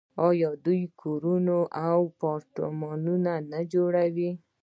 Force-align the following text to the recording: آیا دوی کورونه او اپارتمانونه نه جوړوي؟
آیا 0.27 0.49
دوی 0.65 0.81
کورونه 1.01 1.57
او 1.89 2.01
اپارتمانونه 2.11 3.33
نه 3.51 3.59
جوړوي؟ 3.73 4.31